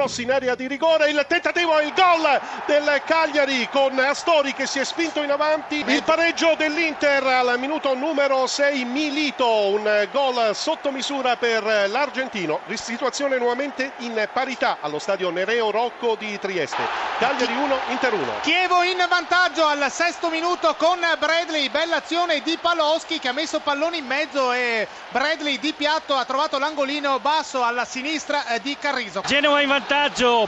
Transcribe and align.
cross 0.00 0.18
in 0.18 0.32
area 0.32 0.54
di 0.54 0.66
rigore, 0.66 1.10
il 1.10 1.24
tentativo 1.28 1.78
e 1.78 1.84
il 1.84 1.92
gol 1.92 2.40
del 2.64 3.02
Cagliari 3.04 3.68
con 3.70 3.98
Astori 3.98 4.54
che 4.54 4.66
si 4.66 4.78
è 4.78 4.84
spinto 4.84 5.22
in 5.22 5.30
avanti, 5.30 5.84
il 5.86 6.02
pareggio 6.04 6.54
dell'Inter 6.56 7.22
al 7.26 7.58
minuto 7.58 7.94
numero 7.94 8.46
6 8.46 8.82
Milito, 8.86 9.46
un 9.46 10.08
gol 10.10 10.54
sotto 10.54 10.90
misura 10.90 11.36
per 11.36 11.62
l'argentino, 11.90 12.60
situazione 12.72 13.36
nuovamente 13.36 13.92
in 13.98 14.26
parità 14.32 14.78
allo 14.80 14.98
stadio 14.98 15.28
Nereo 15.28 15.70
Rocco 15.70 16.16
di 16.18 16.38
Trieste, 16.38 16.82
Cagliari 17.18 17.54
1, 17.54 17.78
Inter 17.88 18.14
1. 18.14 18.32
Chievo 18.40 18.82
in 18.82 19.04
vantaggio 19.06 19.66
al 19.66 19.90
sesto 19.90 20.30
minuto 20.30 20.74
con 20.76 20.98
Bradley, 21.18 21.68
bella 21.68 21.96
azione 21.96 22.40
di 22.40 22.56
Paloschi 22.58 23.18
che 23.18 23.28
ha 23.28 23.32
messo 23.32 23.60
pallone 23.60 23.98
in 23.98 24.06
mezzo 24.06 24.50
e 24.52 24.88
Bradley 25.10 25.58
di 25.58 25.74
piatto 25.74 26.14
ha 26.14 26.24
trovato 26.24 26.58
l'angolino 26.58 27.18
basso 27.20 27.62
alla 27.62 27.84
sinistra 27.84 28.46
eh, 28.46 28.60
di 28.60 28.76
Carrizo. 28.80 29.22
Genoa 29.26 29.60
in 29.60 29.68
vantaggio, 29.68 29.89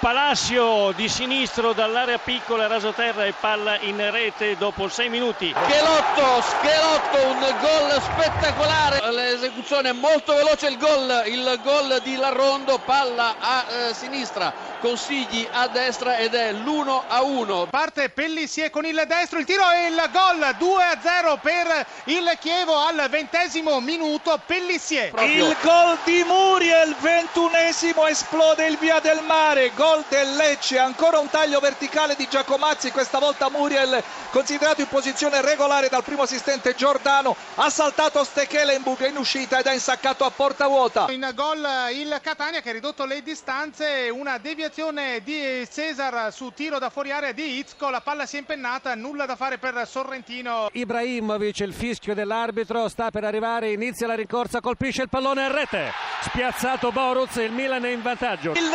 Palacio 0.00 0.90
di 0.96 1.08
sinistro 1.08 1.72
dall'area 1.72 2.18
piccola, 2.18 2.66
rasoterra 2.66 3.24
e 3.24 3.32
palla 3.38 3.78
in 3.82 4.10
rete 4.10 4.56
dopo 4.56 4.88
6 4.88 5.08
minuti. 5.08 5.54
Schelotto, 5.54 6.42
Schelotto, 6.42 7.24
un 7.24 7.56
gol 7.60 8.02
spettacolare, 8.02 9.12
l'esecuzione 9.12 9.92
molto 9.92 10.34
veloce, 10.34 10.66
il 10.66 10.76
gol, 10.76 11.22
il 11.26 11.60
gol 11.62 12.00
di 12.02 12.16
Larrondo, 12.16 12.80
palla 12.84 13.36
a 13.38 13.64
eh, 13.68 13.94
sinistra, 13.94 14.52
consigli 14.80 15.46
a 15.52 15.68
destra 15.68 16.16
ed 16.16 16.34
è 16.34 16.52
l'1 16.52 17.02
a 17.06 17.22
1. 17.22 17.68
Parte 17.70 18.08
Pellissier 18.08 18.70
con 18.70 18.86
il 18.86 19.04
destro, 19.06 19.38
il 19.38 19.44
tiro 19.44 19.62
e 19.70 19.86
il 19.86 20.02
gol 20.12 20.52
2 20.58 20.82
a 20.82 20.98
0 21.00 21.38
per 21.40 21.86
il 22.04 22.36
Chievo 22.40 22.76
al 22.76 23.06
ventesimo 23.08 23.78
minuto. 23.80 24.40
Pellissier. 24.44 25.10
Proprio. 25.10 25.46
Il 25.46 25.56
gol 25.62 25.96
di 26.02 26.24
Muriel, 26.24 26.92
ventunesimo, 26.98 28.04
esplode 28.06 28.66
il 28.66 28.76
via 28.78 28.98
del 28.98 29.22
mare. 29.28 29.72
Gol 29.74 30.04
del 30.08 30.34
Lecce, 30.36 30.78
ancora 30.78 31.18
un 31.18 31.28
taglio 31.28 31.60
verticale 31.60 32.14
di 32.16 32.26
Giacomazzi. 32.28 32.90
Questa 32.90 33.18
volta 33.18 33.50
Muriel, 33.50 34.02
considerato 34.30 34.80
in 34.80 34.88
posizione 34.88 35.42
regolare 35.42 35.88
dal 35.88 36.02
primo 36.02 36.22
assistente 36.22 36.74
Giordano, 36.74 37.36
ha 37.56 37.68
saltato 37.68 38.24
Stekelenburg 38.24 39.06
in 39.06 39.18
uscita 39.18 39.58
ed 39.58 39.66
ha 39.66 39.72
insaccato 39.74 40.24
a 40.24 40.30
porta 40.30 40.66
vuota. 40.66 41.06
In 41.10 41.30
gol 41.34 41.64
il 41.92 42.18
Catania 42.22 42.60
che 42.62 42.70
ha 42.70 42.72
ridotto 42.72 43.04
le 43.04 43.22
distanze, 43.22 44.08
una 44.10 44.38
deviazione 44.38 45.20
di 45.22 45.68
Cesar 45.70 46.32
su 46.32 46.50
tiro 46.54 46.78
da 46.78 46.88
fuori 46.88 47.12
area 47.12 47.32
di 47.32 47.58
Izco. 47.58 47.90
La 47.90 48.00
palla 48.00 48.24
si 48.24 48.36
è 48.36 48.38
impennata, 48.38 48.94
nulla 48.94 49.26
da 49.26 49.36
fare 49.36 49.58
per 49.58 49.86
Sorrentino. 49.86 50.70
Ibrahimovic, 50.72 51.60
il 51.60 51.74
fischio 51.74 52.14
dell'arbitro, 52.14 52.88
sta 52.88 53.10
per 53.10 53.24
arrivare, 53.24 53.72
inizia 53.72 54.06
la 54.06 54.14
rincorsa, 54.14 54.60
colpisce 54.60 55.02
il 55.02 55.10
pallone 55.10 55.44
a 55.44 55.52
rete. 55.52 55.92
Spiazzato 56.22 56.90
Boruz, 56.90 57.36
il 57.36 57.52
Milan 57.52 57.84
è 57.84 57.90
in 57.90 58.00
vantaggio. 58.00 58.52
Il 58.52 58.70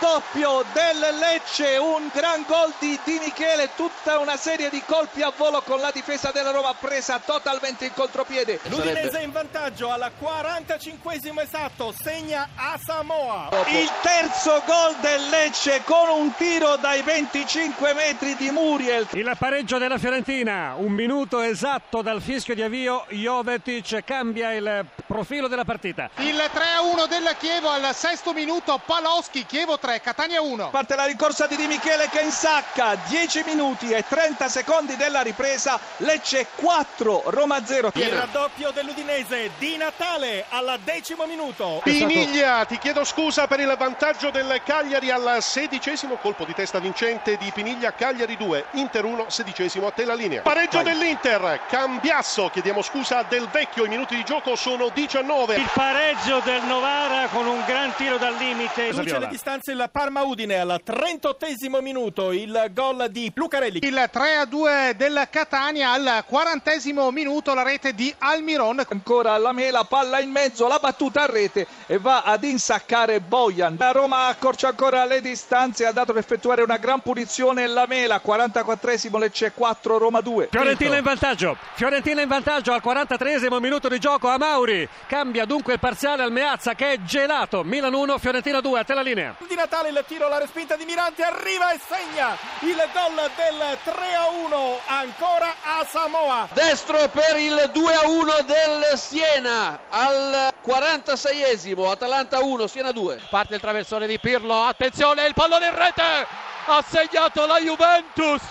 raddoppio 0.00 0.64
del 0.72 1.18
Lecce, 1.18 1.76
un 1.76 2.10
gran 2.12 2.44
gol 2.46 2.72
di 2.78 2.98
Di 3.04 3.18
Michele, 3.22 3.70
tutta 4.04 4.18
una 4.18 4.36
serie 4.36 4.68
di 4.68 4.82
colpi 4.84 5.22
a 5.22 5.32
volo 5.34 5.62
con 5.62 5.80
la 5.80 5.90
difesa 5.90 6.30
della 6.30 6.50
Roma 6.50 6.74
presa 6.78 7.18
totalmente 7.24 7.86
in 7.86 7.94
contropiede. 7.94 8.60
L'Udinese 8.64 9.20
in 9.20 9.32
vantaggio 9.32 9.90
alla 9.90 10.10
45 10.10 11.20
esatto, 11.42 11.94
segna 12.02 12.50
a 12.54 12.78
Samoa. 12.84 13.48
Il 13.68 13.90
terzo 14.02 14.62
gol 14.66 14.94
del 15.00 15.26
Lecce 15.30 15.82
con 15.84 16.10
un 16.10 16.34
tiro 16.34 16.76
dai 16.76 17.00
25 17.00 17.94
metri 17.94 18.36
di 18.36 18.50
Muriel. 18.50 19.06
Il 19.12 19.34
pareggio 19.38 19.78
della 19.78 19.96
Fiorentina, 19.96 20.74
un 20.76 20.92
minuto 20.92 21.40
esatto 21.40 22.02
dal 22.02 22.20
fischio 22.20 22.54
di 22.54 22.60
avvio, 22.60 23.06
Jovetic 23.08 24.04
cambia 24.04 24.52
il 24.52 24.84
profilo 25.06 25.48
della 25.48 25.64
partita. 25.64 26.10
Il 26.16 26.36
3-1 26.36 27.08
del 27.08 27.34
Chievo 27.38 27.70
al 27.70 27.94
sesto 27.94 28.34
minuto, 28.34 28.78
Paloschi, 28.84 29.46
Chievo 29.46 29.78
3, 29.78 30.02
Catania 30.02 30.42
1. 30.42 30.68
Parte 30.68 30.94
la 30.94 31.06
rincorsa 31.06 31.46
di 31.46 31.56
Di 31.56 31.66
Michele 31.66 32.10
che 32.10 32.20
insacca, 32.20 32.96
10 33.08 33.44
minuti 33.46 33.92
e 33.96 34.04
30 34.06 34.48
secondi 34.48 34.96
della 34.96 35.22
ripresa, 35.22 35.78
Lecce 35.98 36.46
4, 36.56 37.22
Roma 37.26 37.64
0. 37.64 37.92
Il 37.94 38.08
raddoppio 38.08 38.70
dell'Udinese 38.72 39.52
di 39.58 39.76
Natale 39.76 40.44
al 40.48 40.80
decimo 40.82 41.26
minuto. 41.26 41.80
Piniglia, 41.84 42.64
ti 42.64 42.78
chiedo 42.78 43.04
scusa 43.04 43.46
per 43.46 43.60
il 43.60 43.74
vantaggio 43.78 44.30
del 44.30 44.60
Cagliari 44.64 45.10
al 45.10 45.38
sedicesimo, 45.40 46.16
colpo 46.16 46.44
di 46.44 46.54
testa 46.54 46.78
vincente 46.78 47.36
di 47.36 47.50
Piniglia, 47.54 47.92
Cagliari 47.92 48.36
2, 48.36 48.64
Inter 48.72 49.04
1, 49.04 49.26
sedicesimo 49.28 49.86
a 49.86 49.90
te 49.90 50.04
la 50.04 50.14
linea. 50.14 50.42
Pareggio 50.42 50.82
Vai. 50.82 50.92
dell'Inter, 50.92 51.60
Cambiasso, 51.68 52.48
chiediamo 52.48 52.82
scusa 52.82 53.22
del 53.28 53.48
vecchio, 53.48 53.84
i 53.84 53.88
minuti 53.88 54.16
di 54.16 54.24
gioco 54.24 54.56
sono 54.56 54.88
19. 54.88 55.54
Il 55.54 55.70
pareggio 55.72 56.40
del 56.40 56.62
Novara 56.64 57.28
con 57.28 57.46
un 57.46 57.62
gran 57.66 57.94
tiro 57.94 58.18
dal 58.18 58.34
limite. 58.34 58.90
Riduce 58.90 59.18
le 59.18 59.28
distanze 59.28 59.72
il 59.72 59.88
Parma 59.92 60.22
Udine 60.22 60.58
al 60.58 60.80
38 60.82 61.46
minuto, 61.80 62.32
il 62.32 62.70
gol 62.72 63.08
di 63.10 63.30
Lucarelli. 63.34 63.80
Il 63.84 64.08
3-2 64.10 64.92
del 64.92 65.28
Catania 65.28 65.90
al 65.90 66.24
40 66.26 66.70
minuto, 67.10 67.52
la 67.52 67.62
rete 67.62 67.92
di 67.92 68.14
Almiron. 68.16 68.82
Ancora 68.88 69.36
la 69.36 69.52
mela, 69.52 69.84
palla 69.84 70.20
in 70.20 70.30
mezzo, 70.30 70.66
la 70.66 70.78
battuta 70.78 71.24
a 71.24 71.26
rete 71.26 71.66
e 71.84 71.98
va 71.98 72.22
ad 72.22 72.44
insaccare 72.44 73.20
Bojan. 73.20 73.76
La 73.78 73.90
Roma 73.90 74.28
accorcia 74.28 74.68
ancora 74.68 75.04
le 75.04 75.20
distanze, 75.20 75.84
ha 75.84 75.92
dato 75.92 76.14
per 76.14 76.22
effettuare 76.22 76.62
una 76.62 76.78
gran 76.78 77.00
punizione 77.00 77.66
la 77.66 77.84
mela, 77.86 78.22
44esimo 78.24 79.18
Lecce 79.18 79.52
4, 79.52 79.98
Roma 79.98 80.22
2. 80.22 80.48
Fiorentina 80.50 80.96
in 80.96 81.02
vantaggio, 81.02 81.54
Fiorentina 81.74 82.22
in 82.22 82.28
vantaggio 82.28 82.72
al 82.72 82.80
43 82.80 83.50
minuto 83.60 83.88
di 83.88 83.98
gioco 83.98 84.28
a 84.28 84.38
Mauri, 84.38 84.88
cambia 85.06 85.44
dunque 85.44 85.74
il 85.74 85.78
parziale 85.78 86.22
al 86.22 86.32
Meazza 86.32 86.72
che 86.72 86.92
è 86.92 87.02
gelato, 87.02 87.62
Milan 87.62 87.92
1, 87.92 88.16
Fiorentina 88.16 88.60
2, 88.60 88.78
a 88.78 88.84
te 88.84 88.94
la 88.94 89.02
linea. 89.02 89.34
Di 89.46 89.54
Natale 89.54 89.90
il 89.90 90.04
tiro, 90.06 90.26
la 90.28 90.38
respinta 90.38 90.74
di 90.74 90.86
Mirante, 90.86 91.22
arriva 91.22 91.70
e 91.70 91.78
segna 91.86 92.34
il 92.60 92.76
gol 92.94 93.30
del 93.36 93.72
3 93.82 94.14
a 94.14 94.28
1, 94.28 94.80
ancora 94.86 95.54
a 95.62 95.84
Samoa. 95.84 96.48
Destro 96.52 97.08
per 97.08 97.36
il 97.36 97.70
2 97.72 97.94
a 97.94 98.08
1 98.08 98.32
del 98.46 98.98
Siena 98.98 99.80
al 99.88 100.52
46esimo, 100.64 101.90
Atalanta 101.90 102.40
1, 102.42 102.66
Siena 102.66 102.92
2. 102.92 103.22
Parte 103.30 103.54
il 103.54 103.60
traversone 103.60 104.06
di 104.06 104.18
Pirlo, 104.18 104.62
attenzione, 104.62 105.26
il 105.26 105.34
pallone 105.34 105.66
in 105.66 105.74
rete, 105.74 106.26
ha 106.66 106.84
segnato 106.86 107.46
la 107.46 107.58
Juventus 107.58 108.42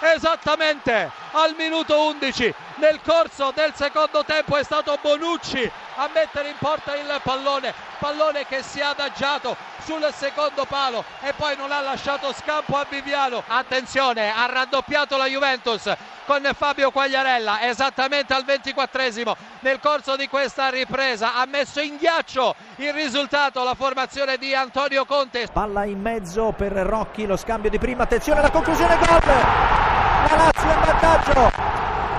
esattamente 0.00 1.10
al 1.32 1.54
minuto 1.56 2.08
11 2.08 2.54
nel 2.76 3.00
corso 3.04 3.52
del 3.54 3.72
secondo 3.74 4.24
tempo 4.24 4.56
è 4.56 4.64
stato 4.64 4.98
Bonucci 5.00 5.70
a 5.96 6.08
mettere 6.12 6.48
in 6.48 6.56
porta 6.58 6.94
il 6.96 7.20
pallone. 7.22 7.74
Pallone 7.98 8.46
che 8.46 8.62
si 8.62 8.80
è 8.80 8.84
adagiato 8.84 9.56
sul 9.84 10.06
secondo 10.14 10.64
palo 10.64 11.04
e 11.20 11.32
poi 11.34 11.56
non 11.56 11.72
ha 11.72 11.80
lasciato 11.80 12.32
scampo 12.32 12.76
a 12.76 12.86
Viviano. 12.88 13.42
Attenzione 13.46 14.32
ha 14.32 14.46
raddoppiato 14.46 15.16
la 15.16 15.26
Juventus 15.26 15.92
con 16.24 16.48
Fabio 16.56 16.90
Quagliarella 16.90 17.62
esattamente 17.62 18.32
al 18.32 18.44
24esimo 18.44 19.34
nel 19.60 19.80
corso 19.80 20.16
di 20.16 20.28
questa 20.28 20.68
ripresa 20.68 21.34
ha 21.34 21.46
messo 21.46 21.80
in 21.80 21.96
ghiaccio 21.96 22.54
il 22.76 22.92
risultato 22.92 23.62
la 23.64 23.74
formazione 23.74 24.36
di 24.36 24.54
Antonio 24.54 25.04
Conte. 25.04 25.48
Palla 25.52 25.84
in 25.84 26.00
mezzo 26.00 26.52
per 26.56 26.72
Rocchi 26.72 27.26
lo 27.26 27.36
scambio 27.36 27.70
di 27.70 27.78
prima 27.78 28.04
attenzione 28.04 28.40
alla 28.40 28.50
conclusione 28.50 28.96
gol! 28.96 29.26
La 29.26 30.36
Lazio 30.36 30.70
in 30.70 30.80
vantaggio! 30.84 31.40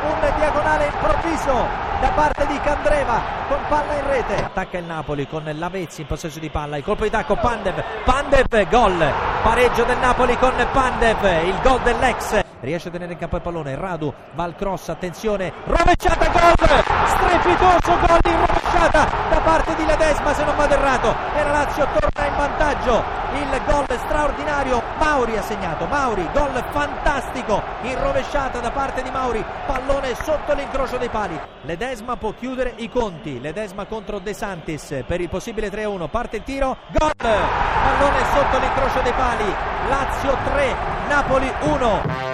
Un 0.03 0.33
diagonale 0.37 0.85
improvviso 0.85 1.82
da 2.03 2.09
parte 2.09 2.45
di 2.47 2.59
Candreva 2.59 3.21
con 3.47 3.59
palla 3.69 3.93
in 3.93 4.07
rete. 4.07 4.35
Attacca 4.35 4.77
il 4.77 4.83
Napoli 4.83 5.25
con 5.25 5.49
Lavezzi 5.55 6.01
in 6.01 6.07
possesso 6.07 6.37
di 6.37 6.49
palla 6.49 6.75
il 6.75 6.83
colpo 6.83 7.03
di 7.03 7.09
tacco 7.09 7.35
Pandev 7.37 7.81
Pandev 8.03 8.69
gol. 8.69 9.09
Pareggio 9.41 9.85
del 9.85 9.97
Napoli 9.99 10.37
con 10.37 10.53
Pandev 10.73 11.23
il 11.45 11.59
gol 11.61 11.79
dell'ex 11.81 12.42
riesce 12.63 12.87
a 12.87 12.91
tenere 12.91 13.13
in 13.13 13.19
campo 13.19 13.35
il 13.35 13.41
pallone 13.41 13.75
Radu 13.75 14.13
va 14.33 14.43
al 14.43 14.55
cross 14.55 14.87
attenzione 14.89 15.51
rovesciata 15.65 16.27
gol! 16.27 16.83
Strepitoso 17.05 17.97
gol 18.07 18.19
in 18.31 18.45
rovesciata 18.45 19.07
da 19.29 19.39
parte 19.39 19.75
di 19.75 19.85
Ledesma 19.85 20.33
se 20.33 20.43
non 20.43 20.55
vado 20.55 20.73
errato. 20.73 21.15
E 21.35 21.43
la 21.43 21.51
Lazio 21.51 21.87
torna 21.99 22.27
in 22.27 22.35
vantaggio. 22.35 23.03
Il 23.33 23.61
gol 23.65 23.85
straordinario 23.99 24.81
Mauri 24.97 25.37
ha 25.37 25.41
segnato. 25.41 25.85
Mauri 25.85 26.27
gol 26.33 26.63
fantastico 26.71 27.61
in 27.81 27.99
rovesciata 28.01 28.59
da 28.59 28.71
parte 28.71 29.03
di 29.03 29.09
Mauri. 29.09 29.43
Pallone 29.65 30.15
sotto 30.15 30.53
l'incrocio 30.53 30.97
dei 30.97 31.09
pali. 31.09 31.39
Ledesma 31.61 32.15
può 32.15 32.33
chiudere 32.33 32.73
i 32.77 32.89
conti. 32.89 33.39
Ledesma 33.39 33.85
contro 33.85 34.19
De 34.19 34.33
Santis 34.33 35.03
per 35.05 35.19
il 35.19 35.29
possibile 35.29 35.69
3-1 35.69 36.09
parte 36.09 36.37
il 36.37 36.43
tiro 36.43 36.77
gol! 36.97 37.11
Pallone 37.17 38.23
sotto 38.33 38.57
l'incrocio 38.59 39.01
dei 39.01 39.13
pali. 39.13 39.55
Lazio 39.89 40.37
3 40.45 40.75
Napoli 41.07 41.51
1 41.61 42.32